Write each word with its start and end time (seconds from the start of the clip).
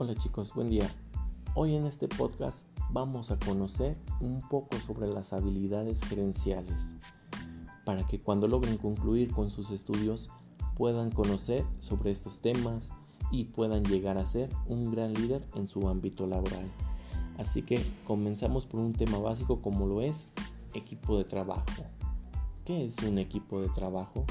Hola 0.00 0.14
chicos, 0.14 0.54
buen 0.54 0.70
día. 0.70 0.88
Hoy 1.56 1.74
en 1.74 1.84
este 1.84 2.06
podcast 2.06 2.64
vamos 2.90 3.32
a 3.32 3.38
conocer 3.40 3.98
un 4.20 4.48
poco 4.48 4.76
sobre 4.86 5.08
las 5.08 5.32
habilidades 5.32 6.04
gerenciales 6.04 6.94
para 7.84 8.06
que 8.06 8.20
cuando 8.20 8.46
logren 8.46 8.76
concluir 8.76 9.32
con 9.32 9.50
sus 9.50 9.72
estudios 9.72 10.30
puedan 10.76 11.10
conocer 11.10 11.64
sobre 11.80 12.12
estos 12.12 12.38
temas 12.38 12.90
y 13.32 13.46
puedan 13.46 13.82
llegar 13.82 14.18
a 14.18 14.26
ser 14.26 14.50
un 14.68 14.92
gran 14.92 15.14
líder 15.14 15.44
en 15.56 15.66
su 15.66 15.88
ámbito 15.88 16.28
laboral. 16.28 16.70
Así 17.36 17.62
que 17.62 17.84
comenzamos 18.06 18.66
por 18.66 18.78
un 18.78 18.92
tema 18.92 19.18
básico 19.18 19.60
como 19.60 19.88
lo 19.88 20.00
es 20.00 20.32
equipo 20.74 21.18
de 21.18 21.24
trabajo. 21.24 21.82
¿Qué 22.64 22.84
es 22.84 22.98
un 22.98 23.18
equipo 23.18 23.60
de 23.60 23.68
trabajo? 23.70 24.24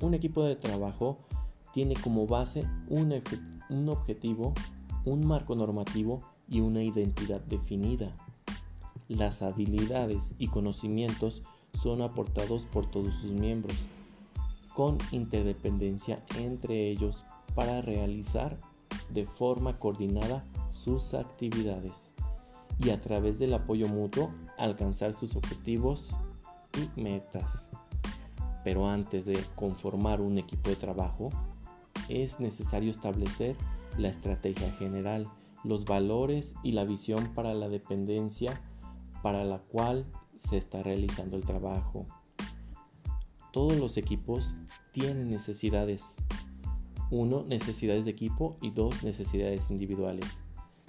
Un 0.00 0.14
equipo 0.14 0.44
de 0.44 0.56
trabajo 0.56 1.18
tiene 1.74 1.94
como 1.94 2.26
base 2.26 2.66
un, 2.88 3.12
un 3.68 3.88
objetivo 3.90 4.54
un 5.04 5.26
marco 5.26 5.54
normativo 5.54 6.22
y 6.48 6.60
una 6.60 6.82
identidad 6.82 7.40
definida. 7.40 8.14
Las 9.08 9.42
habilidades 9.42 10.34
y 10.38 10.48
conocimientos 10.48 11.42
son 11.74 12.02
aportados 12.02 12.64
por 12.64 12.86
todos 12.86 13.14
sus 13.14 13.30
miembros, 13.30 13.76
con 14.74 14.98
interdependencia 15.12 16.24
entre 16.38 16.90
ellos 16.90 17.24
para 17.54 17.82
realizar 17.82 18.58
de 19.10 19.26
forma 19.26 19.78
coordinada 19.78 20.44
sus 20.70 21.14
actividades 21.14 22.12
y 22.78 22.90
a 22.90 23.00
través 23.00 23.38
del 23.38 23.54
apoyo 23.54 23.88
mutuo 23.88 24.32
alcanzar 24.58 25.12
sus 25.12 25.36
objetivos 25.36 26.10
y 26.74 27.00
metas. 27.00 27.68
Pero 28.64 28.88
antes 28.88 29.26
de 29.26 29.38
conformar 29.54 30.20
un 30.20 30.38
equipo 30.38 30.70
de 30.70 30.76
trabajo, 30.76 31.30
es 32.08 32.40
necesario 32.40 32.90
establecer 32.90 33.56
la 33.98 34.08
estrategia 34.08 34.70
general, 34.72 35.28
los 35.62 35.84
valores 35.84 36.54
y 36.62 36.72
la 36.72 36.84
visión 36.84 37.32
para 37.34 37.54
la 37.54 37.68
dependencia 37.68 38.60
para 39.22 39.44
la 39.44 39.58
cual 39.58 40.04
se 40.34 40.58
está 40.58 40.82
realizando 40.82 41.36
el 41.36 41.44
trabajo. 41.44 42.06
Todos 43.52 43.78
los 43.78 43.96
equipos 43.96 44.54
tienen 44.92 45.30
necesidades. 45.30 46.16
Uno, 47.10 47.44
necesidades 47.44 48.04
de 48.04 48.10
equipo 48.10 48.56
y 48.60 48.70
dos, 48.70 49.02
necesidades 49.02 49.70
individuales. 49.70 50.42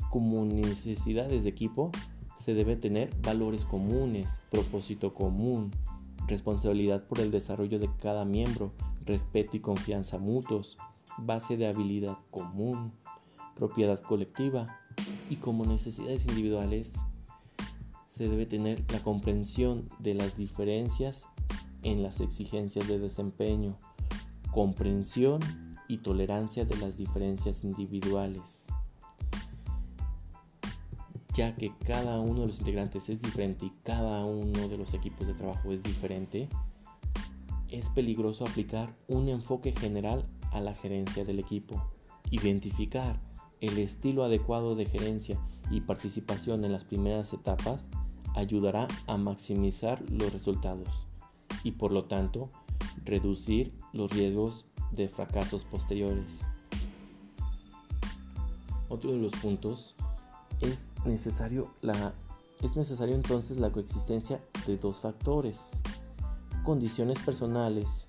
Como 0.10 0.44
necesidades 0.46 1.44
de 1.44 1.50
equipo, 1.50 1.92
se 2.36 2.54
debe 2.54 2.76
tener 2.76 3.16
valores 3.22 3.66
comunes, 3.66 4.40
propósito 4.50 5.14
común, 5.14 5.72
responsabilidad 6.28 7.08
por 7.08 7.20
el 7.20 7.32
desarrollo 7.32 7.80
de 7.80 7.90
cada 8.02 8.26
miembro, 8.26 8.74
respeto 9.06 9.56
y 9.58 9.60
confianza 9.60 10.18
mutuos, 10.18 10.78
base 11.18 11.58
de 11.58 11.68
habilidad 11.68 12.18
común, 12.32 12.92
propiedad 13.56 14.00
colectiva 14.00 14.80
y 15.30 15.38
como 15.38 15.66
necesidades 15.66 16.26
individuales 16.26 16.94
se 18.08 18.30
debe 18.30 18.46
tener 18.46 18.84
la 18.92 19.00
comprensión 19.04 19.90
de 20.00 20.14
las 20.14 20.38
diferencias 20.38 21.28
en 21.84 22.02
las 22.02 22.22
exigencias 22.22 22.88
de 22.88 22.98
desempeño, 22.98 23.78
comprensión 24.52 25.40
y 25.88 25.98
tolerancia 25.98 26.66
de 26.66 26.78
las 26.78 26.98
diferencias 26.98 27.64
individuales. 27.64 28.68
Ya 31.34 31.56
que 31.56 31.74
cada 31.86 32.20
uno 32.22 32.42
de 32.42 32.48
los 32.48 32.60
integrantes 32.60 33.10
es 33.10 33.22
diferente 33.22 33.66
y 33.66 33.74
cada 33.84 34.24
uno 34.24 34.70
de 34.70 34.78
los 34.78 34.94
equipos 34.94 35.28
de 35.28 35.34
trabajo 35.34 35.74
es 35.74 35.84
diferente, 35.84 36.48
es 37.70 37.90
peligroso 37.90 38.46
aplicar 38.46 38.96
un 39.08 39.28
enfoque 39.28 39.74
general 39.74 40.26
a 40.56 40.62
la 40.62 40.74
gerencia 40.74 41.26
del 41.26 41.40
equipo. 41.40 41.84
Identificar 42.32 43.20
el 43.62 43.78
estilo 43.78 44.24
adecuado 44.24 44.76
de 44.76 44.86
gerencia 44.86 45.38
y 45.70 45.82
participación 45.82 46.64
en 46.64 46.72
las 46.72 46.84
primeras 46.84 47.34
etapas 47.34 47.88
ayudará 48.36 48.88
a 49.08 49.18
maximizar 49.18 50.04
los 50.10 50.32
resultados 50.32 51.08
y 51.64 51.74
por 51.74 51.92
lo 51.92 52.06
tanto 52.06 52.50
reducir 53.04 53.74
los 53.94 54.12
riesgos 54.12 54.66
de 54.92 55.10
fracasos 55.10 55.66
posteriores. 55.66 56.42
Otro 58.88 59.12
de 59.12 59.20
los 59.20 59.34
puntos 59.34 59.96
es 60.62 60.90
necesario, 61.06 61.72
la, 61.82 62.14
es 62.62 62.76
necesario 62.76 63.16
entonces 63.16 63.58
la 63.58 63.72
coexistencia 63.72 64.40
de 64.68 64.78
dos 64.78 65.02
factores, 65.02 65.72
condiciones 66.64 67.20
personales 67.20 68.08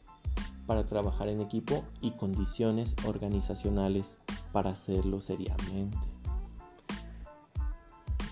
para 0.66 0.84
trabajar 0.86 1.28
en 1.28 1.40
equipo 1.40 1.84
y 2.00 2.12
condiciones 2.12 2.96
organizacionales 3.04 4.16
para 4.52 4.70
hacerlo 4.70 5.20
seriamente. 5.20 5.98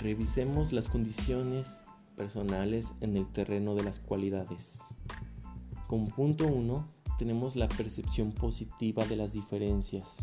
Revisemos 0.01 0.73
las 0.73 0.89
condiciones 0.89 1.83
personales 2.17 2.95
en 3.01 3.17
el 3.17 3.27
terreno 3.27 3.75
de 3.75 3.85
las 3.85 3.99
cualidades. 3.99 4.83
Como 5.87 6.09
punto 6.09 6.47
1 6.47 6.87
tenemos 7.19 7.57
la 7.57 7.69
percepción 7.69 8.33
positiva 8.33 9.05
de 9.05 9.17
las 9.17 9.33
diferencias. 9.33 10.17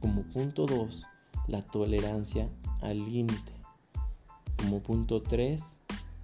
Como 0.00 0.22
punto 0.22 0.66
2 0.66 1.06
la 1.48 1.64
tolerancia 1.64 2.48
al 2.80 2.98
límite. 2.98 3.52
Como 4.56 4.80
punto 4.80 5.22
3 5.22 5.76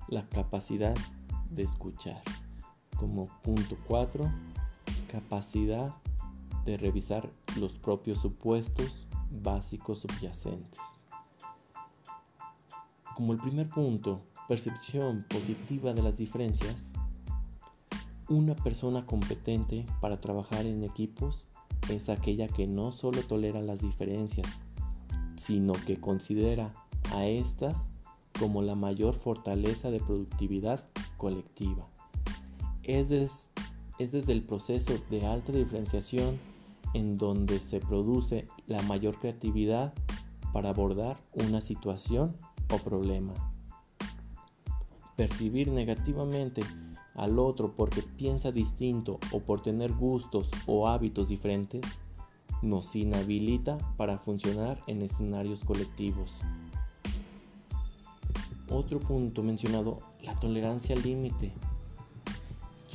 la 0.09 0.29
capacidad 0.29 0.95
de 1.51 1.63
escuchar. 1.63 2.23
Como 2.97 3.27
punto 3.43 3.77
4 3.87 4.31
capacidad 5.07 5.95
de 6.65 6.77
revisar 6.77 7.31
los 7.59 7.79
propios 7.79 8.21
supuestos 8.21 9.07
básicos 9.31 10.01
subyacentes. 10.01 10.81
Como 13.15 13.33
el 13.33 13.39
primer 13.39 13.69
punto, 13.71 14.23
percepción 14.49 15.25
positiva 15.29 15.93
de 15.93 16.03
las 16.03 16.17
diferencias, 16.17 16.91
una 18.29 18.57
persona 18.57 19.07
competente 19.07 19.87
para 20.01 20.21
trabajar 20.21 20.67
en 20.67 20.83
equipos 20.83 21.47
es 21.89 22.09
aquella 22.09 22.49
que 22.49 22.67
no 22.67 22.91
solo 22.93 23.23
tolera 23.23 23.63
las 23.63 23.81
diferencias, 23.81 24.63
sino 25.37 25.75
que 25.75 26.01
considera 26.01 26.73
a 27.15 27.27
estas 27.27 27.89
como 28.39 28.63
la 28.63 28.75
mayor 28.75 29.15
fortaleza 29.15 29.91
de 29.91 30.01
productividad 30.01 30.83
colectiva. 31.17 31.89
Es, 32.83 33.51
es 33.99 34.13
desde 34.13 34.33
el 34.33 34.43
proceso 34.43 34.95
de 35.11 35.27
alta 35.27 35.53
diferenciación 35.53 36.39
en 36.95 37.17
donde 37.17 37.61
se 37.61 37.81
produce 37.81 38.47
la 38.67 38.83
mayor 38.83 39.19
creatividad 39.19 39.93
para 40.53 40.71
abordar 40.71 41.19
una 41.35 41.61
situación 41.61 42.37
o 42.73 42.79
problema. 42.79 43.35
Percibir 45.17 45.69
negativamente 45.69 46.63
al 47.15 47.39
otro 47.39 47.75
porque 47.75 48.03
piensa 48.03 48.53
distinto 48.53 49.19
o 49.33 49.41
por 49.41 49.63
tener 49.63 49.93
gustos 49.93 50.51
o 50.67 50.89
hábitos 50.89 51.29
diferentes 51.29 51.83
nos 52.63 52.95
inhabilita 52.97 53.79
para 53.97 54.19
funcionar 54.19 54.83
en 54.87 55.03
escenarios 55.03 55.65
colectivos. 55.65 56.41
Otro 58.69 58.99
punto 58.99 59.43
mencionado, 59.43 60.01
la 60.23 60.39
tolerancia 60.39 60.97
al 60.97 61.03
límite. 61.03 61.53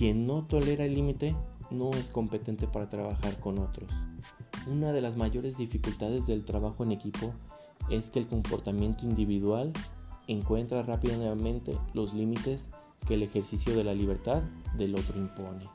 Quien 0.02 0.26
no 0.26 0.48
tolera 0.48 0.84
el 0.86 0.96
límite 0.96 1.36
no 1.70 1.92
es 1.92 2.10
competente 2.10 2.66
para 2.66 2.90
trabajar 2.90 3.40
con 3.40 3.60
otros. 3.60 3.92
Una 4.66 4.94
de 4.94 5.00
las 5.00 5.16
mayores 5.16 5.60
dificultades 5.60 6.26
del 6.26 6.44
trabajo 6.44 6.84
en 6.84 6.92
equipo 6.92 7.36
es 7.88 8.10
que 8.10 8.18
el 8.18 8.26
comportamiento 8.26 9.06
individual 9.06 9.72
encuentra 10.26 10.82
rápidamente 10.82 11.78
los 11.94 12.16
límites 12.16 12.72
que 13.08 13.14
el 13.14 13.22
ejercicio 13.22 13.76
de 13.76 13.84
la 13.84 13.94
libertad 13.94 14.42
del 14.76 14.96
otro 14.96 15.20
impone. 15.20 15.70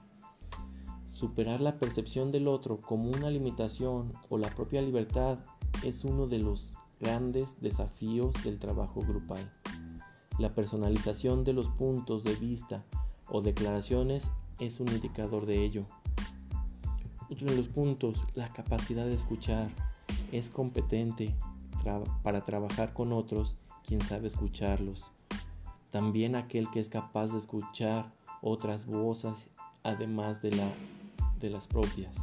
Superar 1.12 1.60
la 1.60 1.78
percepción 1.78 2.33
del 2.33 2.48
otro 2.48 2.80
como 2.80 3.10
una 3.10 3.30
limitación 3.30 4.10
o 4.28 4.39
la 4.39 4.53
propia 4.53 4.83
libertad 4.83 5.39
es 5.84 6.04
uno 6.04 6.27
de 6.27 6.41
los 6.41 6.74
grandes 6.98 7.60
desafíos 7.60 8.34
del 8.42 8.59
trabajo 8.59 9.03
grupal. 9.03 9.48
La 10.41 10.53
personalización 10.53 11.45
de 11.45 11.53
los 11.53 11.68
puntos 11.68 12.24
de 12.24 12.34
vista 12.34 12.84
o 13.28 13.41
declaraciones 13.41 14.31
es 14.59 14.81
un 14.81 14.89
indicador 14.89 15.47
de 15.47 15.65
ello. 15.65 15.84
Otro 17.31 17.47
de 17.49 17.57
los 17.57 17.69
puntos, 17.69 18.23
la 18.34 18.53
capacidad 18.53 19.05
de 19.05 19.15
escuchar. 19.15 19.69
Es 20.33 20.49
competente 20.49 21.34
para 22.23 22.45
trabajar 22.45 22.93
con 22.93 23.13
otros 23.13 23.57
quien 23.84 24.01
sabe 24.01 24.27
escucharlos. 24.27 25.11
También 25.91 26.34
aquel 26.34 26.69
que 26.71 26.81
es 26.81 26.89
capaz 26.89 27.33
de 27.33 27.39
escuchar 27.39 28.13
otras 28.43 28.87
voces 28.87 29.49
además 29.83 30.43
de, 30.43 30.51
la, 30.51 30.69
de 31.39 31.51
las 31.51 31.67
propias. 31.67 32.19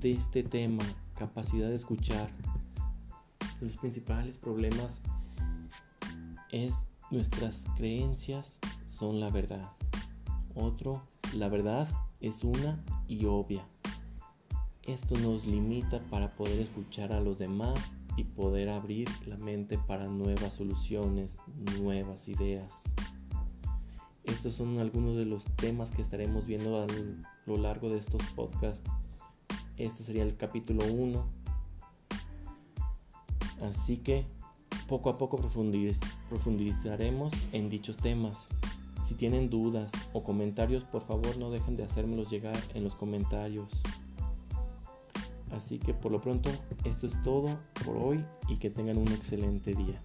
de 0.00 0.12
este 0.12 0.42
tema, 0.42 0.84
capacidad 1.16 1.68
de 1.68 1.74
escuchar, 1.74 2.30
los 3.60 3.76
principales 3.76 4.38
problemas 4.38 5.00
es 6.50 6.84
nuestras 7.12 7.66
creencias 7.76 8.58
son 8.86 9.20
la 9.20 9.28
verdad. 9.28 9.70
Otro, 10.54 11.02
la 11.34 11.48
verdad 11.48 11.86
es 12.20 12.42
una 12.42 12.82
y 13.06 13.26
obvia. 13.26 13.66
esto 14.82 15.16
nos 15.18 15.46
limita 15.46 16.00
para 16.10 16.30
poder 16.30 16.58
escuchar 16.58 17.12
a 17.12 17.20
los 17.20 17.38
demás 17.38 17.96
y 18.16 18.24
poder 18.24 18.70
abrir 18.70 19.08
la 19.26 19.36
mente 19.36 19.78
para 19.78 20.06
nuevas 20.06 20.54
soluciones, 20.54 21.38
nuevas 21.78 22.28
ideas. 22.28 22.82
Estos 24.24 24.54
son 24.54 24.78
algunos 24.78 25.16
de 25.16 25.26
los 25.26 25.44
temas 25.56 25.90
que 25.90 26.00
estaremos 26.00 26.46
viendo 26.46 26.82
a 26.82 26.86
lo 27.46 27.58
largo 27.58 27.90
de 27.90 27.98
estos 27.98 28.22
podcasts. 28.34 28.88
Este 29.76 30.02
sería 30.02 30.22
el 30.22 30.36
capítulo 30.36 30.84
1. 30.90 31.26
Así 33.60 33.98
que 33.98 34.26
poco 34.92 35.08
a 35.08 35.16
poco 35.16 35.38
profundizaremos 36.28 37.32
en 37.52 37.70
dichos 37.70 37.96
temas. 37.96 38.46
Si 39.02 39.14
tienen 39.14 39.48
dudas 39.48 39.90
o 40.12 40.22
comentarios, 40.22 40.84
por 40.84 41.00
favor 41.00 41.38
no 41.38 41.50
dejen 41.50 41.76
de 41.76 41.82
hacérmelos 41.82 42.28
llegar 42.28 42.58
en 42.74 42.84
los 42.84 42.94
comentarios. 42.94 43.72
Así 45.50 45.78
que 45.78 45.94
por 45.94 46.12
lo 46.12 46.20
pronto, 46.20 46.50
esto 46.84 47.06
es 47.06 47.22
todo 47.22 47.58
por 47.86 47.96
hoy 47.96 48.22
y 48.50 48.56
que 48.56 48.68
tengan 48.68 48.98
un 48.98 49.08
excelente 49.08 49.74
día. 49.74 50.02